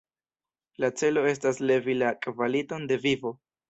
[0.85, 3.39] La celo estas levi la kvaliton de vivo.